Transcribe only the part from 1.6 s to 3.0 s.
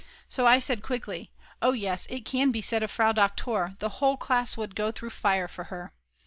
"Oh yes, it can be said of